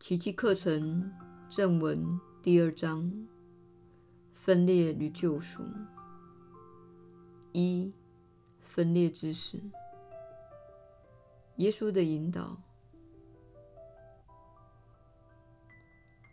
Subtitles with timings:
[0.00, 1.12] 奇迹课程
[1.50, 3.12] 正文第二章：
[4.32, 5.62] 分裂与救赎。
[7.52, 7.92] 一、
[8.62, 9.60] 分裂之时，
[11.56, 12.56] 耶稣的引导。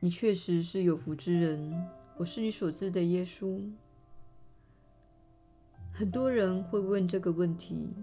[0.00, 1.88] 你确实是有福之人，
[2.18, 3.70] 我是你所知的耶稣。
[5.92, 7.94] 很多人会问这个问题：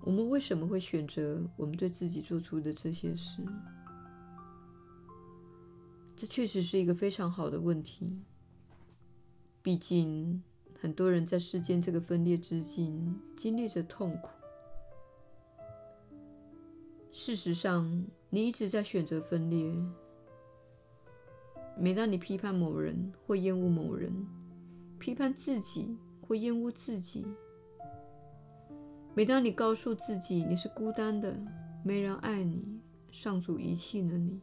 [0.00, 3.40] 我们为什么会选择我们对自己做出的这些事？
[6.16, 8.18] 这确实是一个非常好的问题。
[9.62, 10.42] 毕竟，
[10.78, 14.30] 很多人在世间这个分裂之境经历着痛苦。
[17.10, 19.74] 事实上，你一直在选择分裂。
[21.76, 24.12] 每当你批判某人或厌恶某人，
[24.98, 27.24] 批判自己或厌恶自己；
[29.14, 31.36] 每当你告诉自己你是孤单的，
[31.82, 32.80] 没人爱你，
[33.10, 34.40] 上主遗弃了你。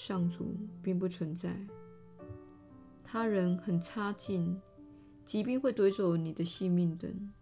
[0.00, 1.52] 上主并不存在，
[3.02, 4.56] 他人很差劲，
[5.24, 7.32] 疾病会夺走你的性命等。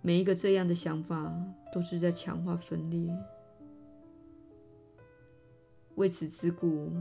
[0.00, 1.34] 每一个这样的想法
[1.74, 3.12] 都是在强化分裂。
[5.96, 6.92] 为此之故，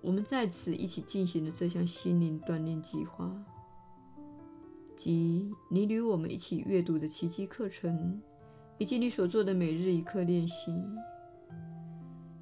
[0.00, 3.30] 我们在此一起进行了这项心灵锻炼计划，
[4.96, 8.22] 即你与我们一起阅读的奇迹课程，
[8.78, 10.82] 以及你所做的每日一课练习。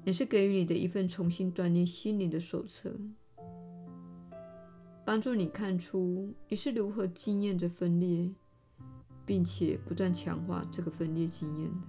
[0.05, 2.95] 也是给予你的一份重新锻炼心灵的手册，
[5.03, 8.31] 帮助你看出你是如何经验着分裂，
[9.25, 11.79] 并且不断强化这个分裂经验的。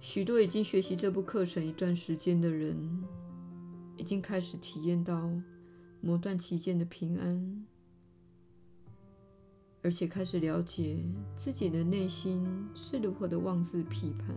[0.00, 3.04] 许多已经学习这部课程一段时间的人，
[3.96, 5.30] 已经开始体验到
[6.00, 7.66] 磨断期间的平安。
[9.82, 11.02] 而且开始了解
[11.34, 14.36] 自己的内心是如何的妄自批判，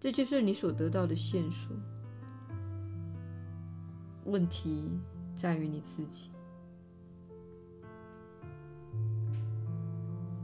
[0.00, 1.74] 这就是你所得到的线索。
[4.24, 4.98] 问题
[5.36, 6.30] 在于你自己。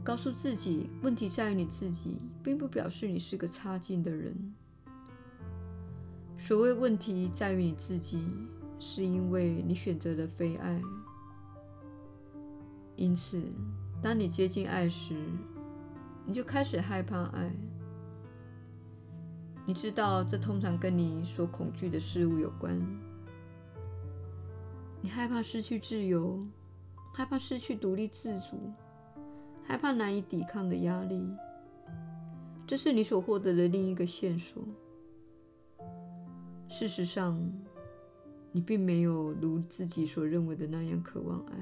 [0.03, 4.55] 告诉自己问题在于你自己，并不表示你是个差劲的人。
[6.37, 8.25] 所谓问题在于你自己，
[8.79, 10.81] 是因为你选择了非爱。
[13.01, 13.41] 因此，
[13.99, 15.15] 当你接近爱时，
[16.23, 17.51] 你就开始害怕爱。
[19.65, 22.79] 你知道，这通常跟你所恐惧的事物有关。
[25.01, 26.45] 你害怕失去自由，
[27.11, 28.71] 害怕失去独立自主，
[29.63, 31.27] 害怕难以抵抗的压力。
[32.67, 34.63] 这是你所获得的另一个线索。
[36.67, 37.51] 事实上，
[38.51, 41.55] 你并没有如自己所认为的那样渴望爱。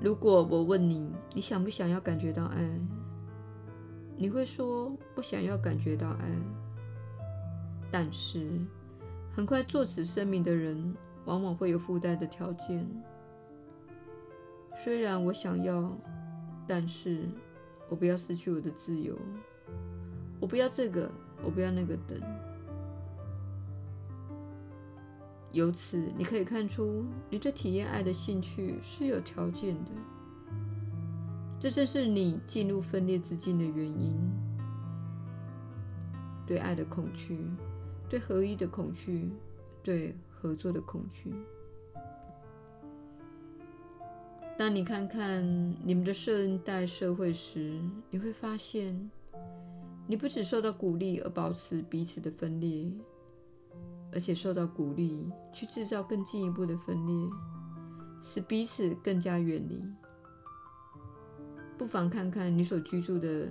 [0.00, 2.68] 如果我问你，你想不想要感觉到爱？
[4.16, 6.30] 你会说不想要感觉到爱。
[7.90, 8.48] 但是，
[9.32, 10.94] 很快作此声明的人，
[11.24, 12.86] 往往会有附带的条件。
[14.76, 15.90] 虽然我想要，
[16.66, 17.22] 但是
[17.88, 19.16] 我不要失去我的自由。
[20.38, 21.10] 我不要这个，
[21.42, 22.20] 我不要那个等。
[25.52, 29.90] 由此，你可以看出，你对体验爱的兴趣是有条件的。
[31.58, 34.16] 这正是你进入分裂之境的原因。
[36.46, 37.38] 对爱的恐惧，
[38.08, 39.28] 对合一的恐惧，
[39.82, 41.34] 对合作的恐惧。
[44.56, 45.44] 当你看看
[45.84, 47.80] 你们的现代社会时，
[48.10, 49.10] 你会发现，
[50.06, 52.90] 你不只受到鼓励而保持彼此的分裂。
[54.10, 57.30] 而且受到鼓励去制造更进一步的分裂，
[58.22, 59.84] 使彼此更加远离。
[61.76, 63.48] 不妨看看你所居住的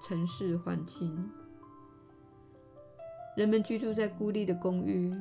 [0.00, 1.30] 城市环境，
[3.36, 5.14] 人们居住在孤立的公寓，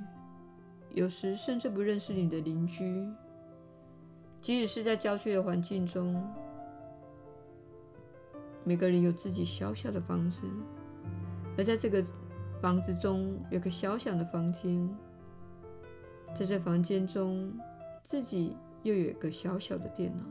[0.93, 3.07] 有时甚至不认识你的邻居。
[4.41, 6.19] 即使是在郊区的环境中，
[8.63, 10.41] 每个人有自己小小的房子，
[11.57, 12.03] 而在这个。
[12.61, 14.87] 房子中有个小小的房间，
[16.35, 17.51] 在这房间中，
[18.03, 20.23] 自己又有一个小小的电脑，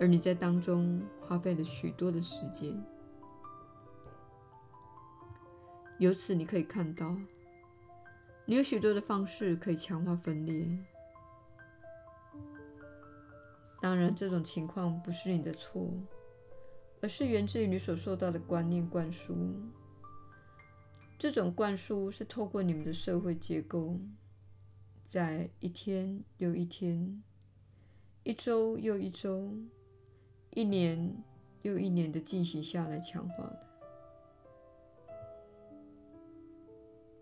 [0.00, 2.82] 而你在当中花费了许多的时间。
[5.98, 7.14] 由此，你可以看到，
[8.46, 10.66] 你有许多的方式可以强化分裂。
[13.82, 15.86] 当然，这种情况不是你的错，
[17.02, 19.34] 而是源自于你所受到的观念灌输。
[21.18, 23.98] 这种灌输是透过你们的社会结构，
[25.04, 27.22] 在一天又一天、
[28.24, 29.56] 一周又一周，
[30.50, 31.16] 一年
[31.62, 33.60] 又一年的进行下来，强化的。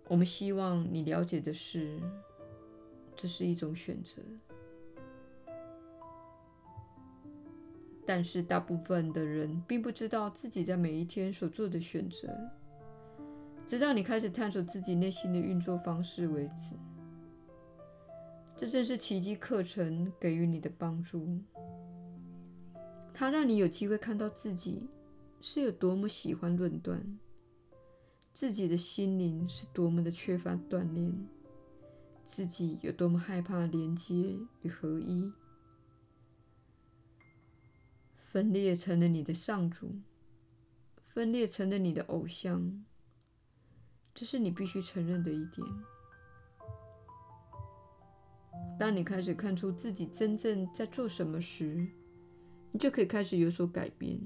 [0.08, 2.00] 我们希望你了解的是，
[3.14, 4.20] 这是一种选择。
[8.04, 12.28] 但是大部分的人并不知道自己在每一天所做的选择，
[13.66, 16.74] 直到你开始探索自己内心的运作方式为止。
[18.56, 21.40] 这正是奇迹课程给予你的帮助，
[23.12, 24.88] 它让你有机会看到自己
[25.40, 27.18] 是有多么喜欢论断，
[28.32, 31.12] 自己的心灵是多么的缺乏锻炼，
[32.24, 35.32] 自己有多么害怕连接与合一。
[38.20, 39.90] 分裂成了你的上主，
[41.08, 42.84] 分裂成了你的偶像，
[44.14, 45.66] 这是你必须承认的一点。
[48.78, 51.86] 当你开始看出自己真正在做什么时，
[52.72, 54.20] 你就可以开始有所改变。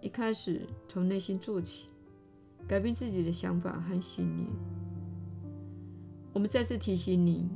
[0.00, 1.88] 一开始从内心做起，
[2.66, 4.48] 改变自己的想法和信念。
[6.32, 7.48] 我们再次提醒你，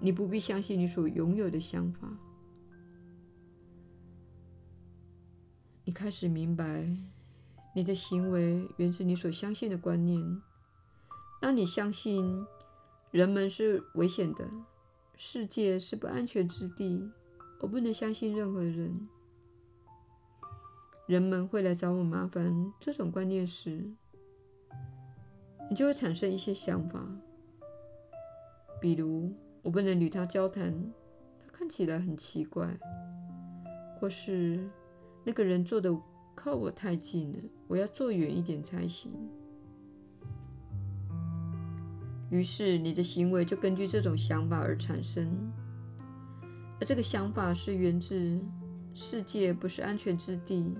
[0.00, 2.08] 你不必相信你所拥有的想法。
[5.84, 6.86] 你开始明白，
[7.74, 10.42] 你的行为源自你所相信的观念。
[11.40, 12.44] 当你相信
[13.10, 14.48] 人们是危险的，
[15.16, 17.10] 世界是不安全之地，
[17.60, 19.08] 我不能相信任何人，
[21.06, 23.90] 人们会来找我麻烦，这种观念时，
[25.70, 27.06] 你就会产生一些想法，
[28.80, 29.32] 比如
[29.62, 30.92] 我不能与他交谈，
[31.46, 32.76] 他看起来很奇怪，
[34.00, 34.68] 或是。
[35.24, 35.94] 那个人坐的
[36.34, 37.38] 靠我太近了，
[37.68, 39.12] 我要坐远一点才行。
[42.30, 45.30] 于是你的行为就根据这种想法而产生，
[46.80, 48.40] 而这个想法是源自
[48.92, 50.74] 世界不是安全之地，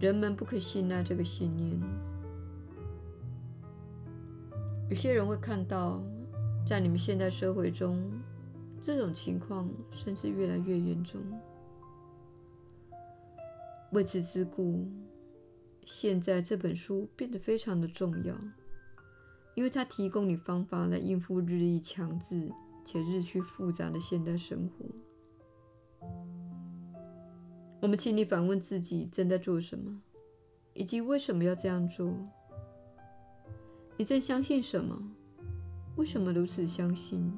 [0.00, 1.80] 人们不可信赖这个信念。
[4.88, 6.00] 有些人会看到，
[6.64, 8.02] 在你们现代社会中，
[8.80, 11.20] 这种情况甚至越来越严重。
[13.92, 14.84] 为此之故，
[15.86, 18.36] 现在这本书变得非常的重要，
[19.54, 22.50] 因为它提供你方法来应付日益强制
[22.84, 24.84] 且日趋复杂的现代生活。
[27.80, 30.02] 我们请你反问自己正在做什么，
[30.74, 32.12] 以及为什么要这样做？
[33.96, 35.00] 你正相信什么？
[35.94, 37.32] 为什么如此相信？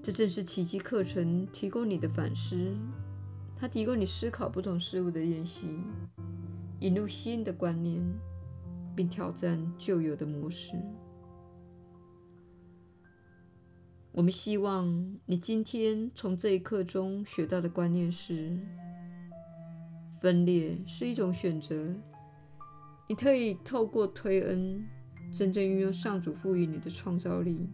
[0.00, 2.74] 这正是奇迹课程提供你的反思，
[3.60, 5.66] 它提供你思考不同事物的练习，
[6.78, 8.02] 引入新的观念，
[8.96, 10.72] 并挑战旧有的模式。
[14.12, 18.58] 我们希望你今天从这一课中学到的观念是：
[20.22, 21.94] 分裂是一种选择，
[23.10, 24.82] 你可以透过推恩，
[25.30, 27.68] 真正运用上主赋予你的创造力。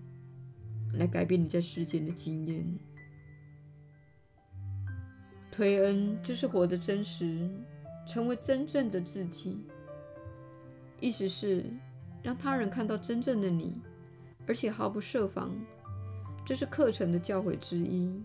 [0.94, 2.66] 来改变你在世间的经验。
[5.56, 7.48] 推恩就是活得真实，
[8.06, 9.58] 成为真正的自己。
[11.00, 11.64] 意思是
[12.22, 13.80] 让他人看到真正的你，
[14.46, 15.50] 而且毫不设防。
[16.44, 18.22] 这是课程的教诲之一。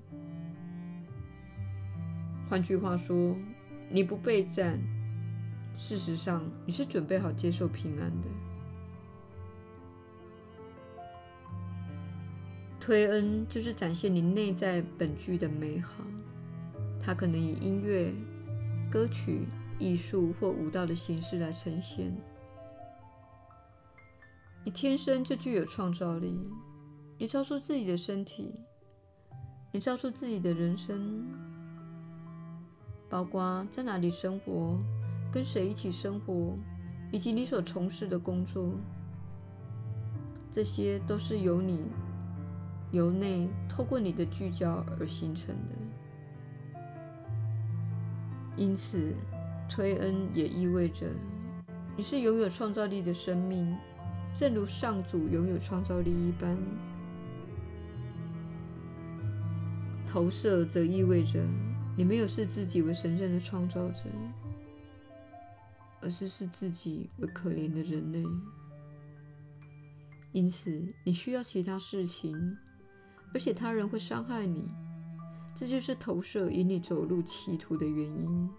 [2.49, 3.33] 换句话说，
[3.89, 4.77] 你不备战，
[5.77, 8.27] 事实上你是准备好接受平安的。
[12.77, 16.03] 推恩就是展现你内在本具的美好，
[17.01, 18.13] 它可能以音乐、
[18.91, 19.47] 歌曲、
[19.79, 22.15] 艺术或舞蹈的形式来呈现。
[24.63, 26.49] 你天生就具有创造力，
[27.17, 28.53] 你造出自己的身体，
[29.71, 31.25] 你造出自己的人生，
[33.09, 34.77] 包括在哪里生活、
[35.31, 36.55] 跟谁一起生活，
[37.11, 38.71] 以及你所从事的工作，
[40.51, 41.87] 这些都是由你。
[42.91, 45.75] 由内透过你的聚焦而形成的，
[48.61, 49.11] 因此
[49.67, 51.07] 推恩也意味着
[51.97, 53.75] 你是拥有创造力的生命，
[54.35, 56.55] 正如上主拥有创造力一般。
[60.05, 61.43] 投射则意味着
[61.97, 64.03] 你没有视自己为神圣的创造者，
[65.99, 68.23] 而是视自己为可怜的人类。
[70.33, 72.55] 因此，你需要其他事情。
[73.33, 74.69] 而且他人会伤害你，
[75.53, 78.49] 这就是投射引你走入歧途的原因。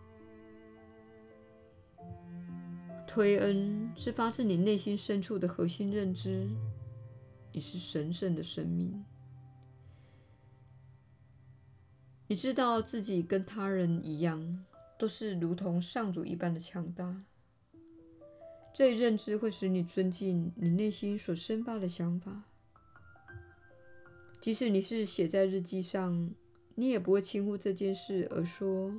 [3.07, 6.49] 推恩是发自你内心深处的核心认知，
[7.53, 9.05] 你是神圣的生命。
[12.29, 14.65] 你知道自己跟他人一样，
[14.99, 17.23] 都是如同上主一般的强大。
[18.73, 22.45] 这一认知会使你尊敬你内心所生发的想法，
[24.41, 26.31] 即使你是写在日记上
[26.83, 28.93] 你也不会轻忽这件事而说：“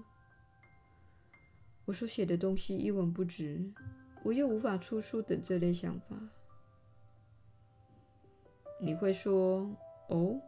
[1.83, 3.61] 我所写的东西一文不值，
[4.23, 6.17] 我又无法出书等这类想法。”
[8.79, 9.69] 你会说
[10.07, 10.39] ：“哦。”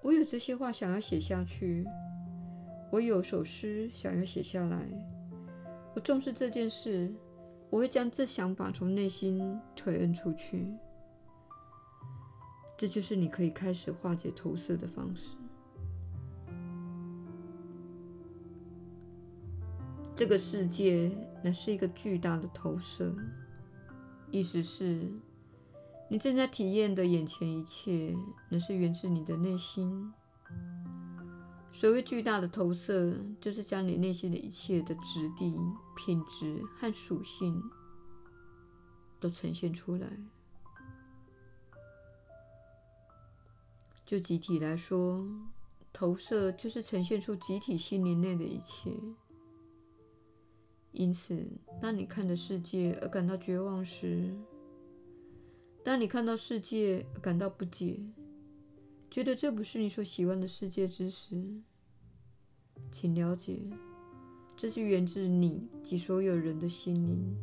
[0.00, 1.84] 我有这些话想要写下去，
[2.90, 4.88] 我有首诗想要写下来。
[5.94, 7.14] 我重视这件事，
[7.68, 10.66] 我会将这想法从内心推恩出去。
[12.78, 15.36] 这就是你可以开始化解投射的方式。
[20.22, 21.10] 这个世界
[21.42, 23.12] 乃是一个巨大的投射，
[24.30, 25.12] 意思是。
[26.08, 28.14] 你正在体验的眼前一切，
[28.48, 30.14] 乃是源自你的内心。
[31.72, 35.58] 所谓巨大的投射，就是将你内心的一切的质地、
[35.96, 37.60] 品质和属性
[39.18, 40.06] 都呈现出来。
[44.06, 45.20] 就集体来说，
[45.92, 48.96] 投射就是呈现出集体心灵内的一切。
[50.92, 51.46] 因此，
[51.80, 54.30] 当你看着世界而感到绝望时，
[55.82, 57.98] 当你看到世界而感到不解，
[59.10, 61.62] 觉得这不是你所喜欢的世界之时，
[62.90, 63.58] 请了解，
[64.54, 67.34] 这是源自你及所有人的心灵，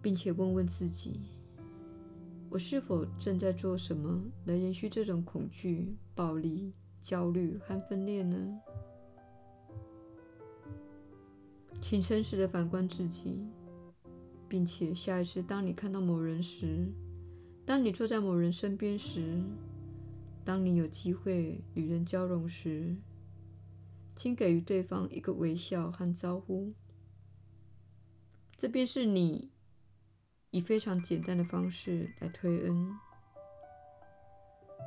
[0.00, 1.20] 并且问问自己：
[2.48, 8.60] 我是否正在做什么来延续这种恐惧、暴力、焦虑和分裂呢？
[11.80, 13.46] 请诚实的反观自己。
[14.50, 16.90] 并且下一次，当你看到某人时，
[17.66, 19.42] 当你坐在某人身边时，
[20.42, 22.88] 当你有机会与人交融时，
[24.16, 26.72] 请给予对方一个微笑和招呼。
[28.56, 29.50] 这便是你
[30.50, 32.90] 以非常简单的方式来推恩。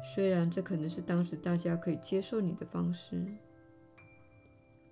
[0.03, 3.23] 虽然这可能是当时大家可以接受你的方式，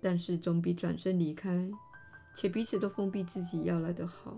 [0.00, 1.68] 但是总比转身离开，
[2.34, 4.36] 且彼此都封闭自己要来的好。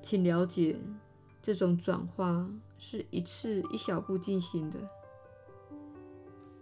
[0.00, 0.78] 请了解，
[1.40, 4.78] 这种转化是一次一小步进行的，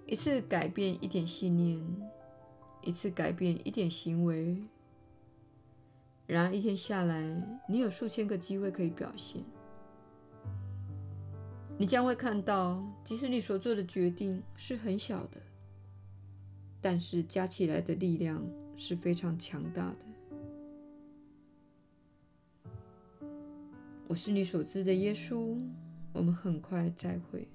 [0.06, 1.84] 一次改变一点信念，
[2.82, 4.62] 一次改变一点行为。
[6.24, 7.20] 然而一天下来，
[7.68, 9.42] 你有数千个机会可以表现。
[11.76, 15.40] 你将会看到，即使你所做的决定是很小的，
[16.82, 18.44] 但是加起来的力量
[18.76, 19.96] 是非常强大的。
[24.08, 25.58] 我是你所知的耶稣，
[26.12, 27.46] 我们很快再会。